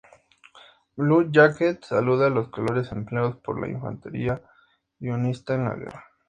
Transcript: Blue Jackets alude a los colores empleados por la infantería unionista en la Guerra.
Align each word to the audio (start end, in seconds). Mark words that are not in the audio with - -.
Blue 0.95 1.29
Jackets 1.31 1.91
alude 1.91 2.25
a 2.25 2.29
los 2.31 2.47
colores 2.49 2.91
empleados 2.91 3.35
por 3.37 3.61
la 3.61 3.67
infantería 3.67 4.41
unionista 4.99 5.53
en 5.53 5.65
la 5.65 5.75
Guerra. 5.75 6.05